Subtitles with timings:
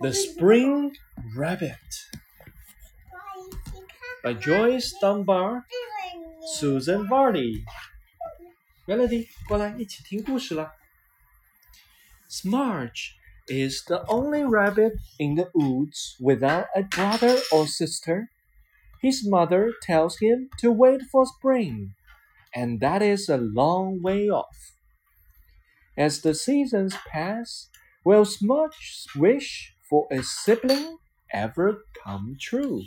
[0.00, 0.96] The Spring
[1.36, 1.70] Rabbit
[4.22, 5.64] by Joyce Dunbar,
[6.56, 7.64] Susan Varley。
[8.86, 10.72] Melody，过来一起听故事啦。
[12.28, 13.12] Smudge
[13.48, 18.28] is the only rabbit in the woods without a brother or sister.
[19.00, 21.94] His mother tells him to wait for spring,
[22.52, 24.74] and that is a long way off.
[25.96, 27.68] As the seasons pass,
[28.04, 30.98] will Smudge wish for a sibling
[31.32, 32.84] ever come true?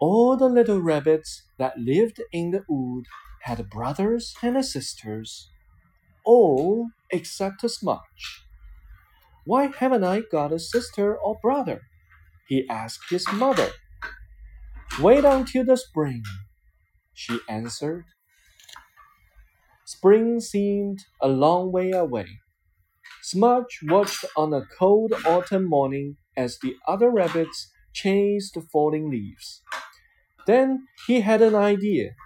[0.00, 3.06] All the little rabbits that lived in the wood
[3.42, 5.50] had brothers and sisters,
[6.24, 8.44] all except Smudge.
[9.44, 11.82] Why haven't I got a sister or brother?
[12.48, 13.70] he asked his mother.
[15.00, 16.22] Wait until the spring,
[17.14, 18.04] she answered.
[20.02, 22.26] Spring seemed a long way away.
[23.22, 29.62] Smudge watched on a cold autumn morning as the other rabbits chased the falling leaves.
[30.48, 32.16] Then he had an idea.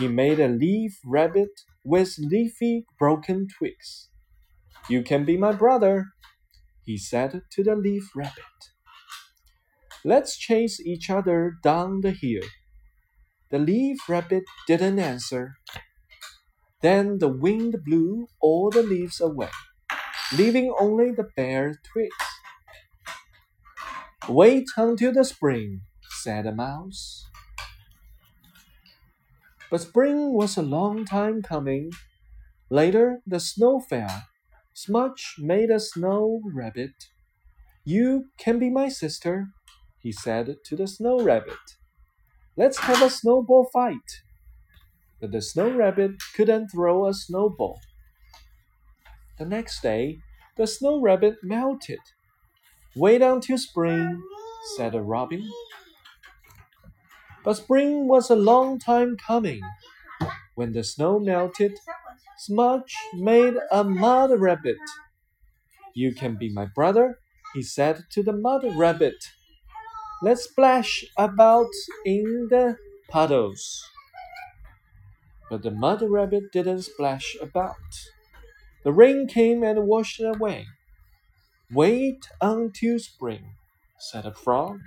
[0.00, 1.50] He made a leaf rabbit
[1.84, 4.10] with leafy broken twigs.
[4.88, 6.06] You can be my brother,
[6.84, 8.58] he said to the leaf rabbit.
[10.04, 12.42] Let's chase each other down the hill.
[13.52, 15.54] The leaf rabbit didn't answer.
[16.84, 19.48] Then the wind blew all the leaves away,
[20.36, 22.26] leaving only the bare twigs.
[24.28, 25.80] Wait until the spring,
[26.20, 27.24] said the mouse.
[29.70, 31.90] But spring was a long time coming.
[32.68, 34.28] Later, the snow fell.
[34.74, 37.08] Smudge made a snow rabbit.
[37.86, 39.48] You can be my sister,
[40.00, 41.64] he said to the snow rabbit.
[42.58, 44.20] Let's have a snowball fight.
[45.24, 47.80] But the snow rabbit couldn't throw a snowball.
[49.38, 50.18] The next day,
[50.58, 52.00] the snow rabbit melted.
[52.94, 54.22] Wait until spring,
[54.76, 55.50] said a robin.
[57.42, 59.62] But spring was a long time coming.
[60.56, 61.72] When the snow melted,
[62.36, 64.76] Smudge made a mud rabbit.
[65.94, 67.18] You can be my brother,
[67.54, 69.24] he said to the mud rabbit.
[70.20, 71.72] Let's splash about
[72.04, 72.76] in the
[73.08, 73.82] puddles.
[75.54, 77.76] But the mud rabbit didn't splash about.
[78.82, 80.66] The rain came and washed it away.
[81.70, 83.54] Wait until spring,
[83.96, 84.80] said a frog.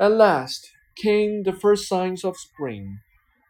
[0.00, 2.98] At last came the first signs of spring.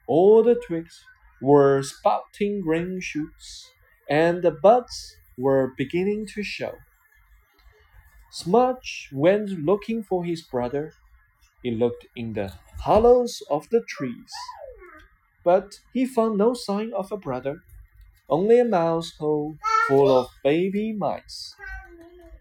[0.06, 1.02] All the twigs
[1.40, 3.70] were spouting green shoots,
[4.10, 6.74] and the buds were beginning to show.
[8.30, 10.92] Smudge went looking for his brother.
[11.62, 14.34] He looked in the hollows of the trees,
[15.44, 17.62] but he found no sign of a brother,
[18.28, 19.56] only a mouse hole
[19.88, 21.54] full of baby mice.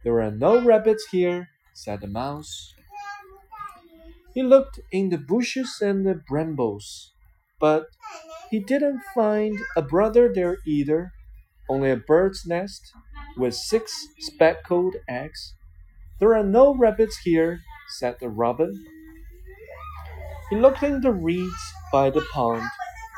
[0.04, 2.74] There are no rabbits here, said the mouse.
[4.34, 7.14] He looked in the bushes and the brambles,
[7.60, 7.88] but
[8.50, 11.12] he didn't find a brother there either,
[11.70, 12.94] only a bird's nest
[13.38, 15.56] with six speckled eggs.
[16.20, 17.62] There are no rabbits here,
[18.00, 18.86] said the robin.
[20.50, 22.68] He looked in the reeds by the pond.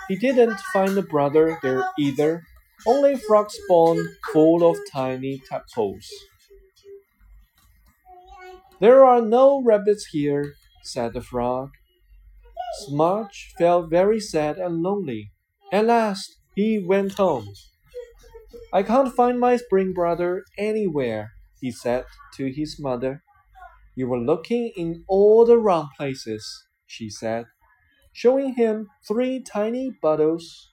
[0.07, 2.43] He didn't find a brother there either,
[2.85, 3.97] only frog spawn
[4.33, 6.09] full of tiny tadpoles.
[8.79, 10.53] There are no rabbits here,
[10.83, 11.69] said the frog.
[12.85, 15.31] Smudge felt very sad and lonely.
[15.71, 17.47] At last he went home.
[18.73, 23.23] I can't find my spring brother anywhere, he said to his mother.
[23.95, 26.43] You were looking in all the wrong places,
[26.87, 27.45] she said,
[28.13, 30.69] showing him three tiny bottles.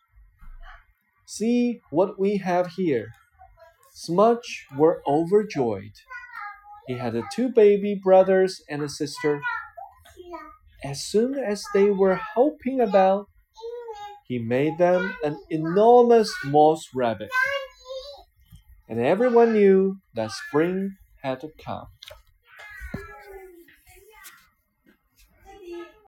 [1.26, 3.08] See what we have here.
[3.94, 5.92] Smudge were overjoyed.
[6.86, 9.40] He had two baby brothers and a sister.
[10.84, 13.26] As soon as they were hopping about,
[14.26, 17.30] he made them an enormous moss rabbit.
[18.88, 21.88] And everyone knew that spring had come.